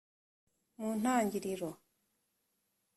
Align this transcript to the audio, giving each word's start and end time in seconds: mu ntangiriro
mu 0.77 0.89
ntangiriro 0.99 1.69